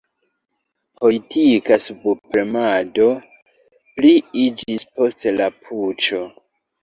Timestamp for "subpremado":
1.87-3.05